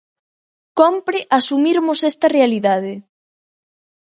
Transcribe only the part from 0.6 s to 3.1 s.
Cómpre asumirmos esta realidade.